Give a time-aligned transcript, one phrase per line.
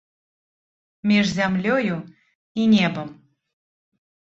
[1.11, 1.95] Між зямлёю
[2.59, 3.17] і небам.